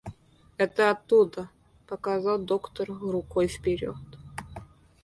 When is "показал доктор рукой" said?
1.87-3.45